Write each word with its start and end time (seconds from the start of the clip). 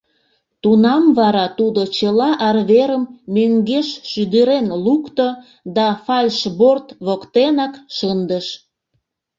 Тунам 0.61 1.03
вара 1.17 1.45
тудо 1.57 1.81
чыла 1.97 2.29
арверым 2.47 3.03
мӧҥгеш 3.33 3.87
шӱдырен 4.09 4.67
лукто 4.85 5.27
да 5.75 5.87
фальшборт 6.05 6.87
воктенак 7.05 7.73
шындыш. 7.95 8.47